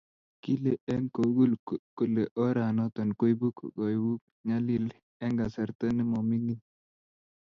[0.43, 1.53] Kile eng kougul
[1.97, 4.85] kole oranoto koibuu kokoibuu nyalil
[5.23, 6.59] eng kasarta ne mominig.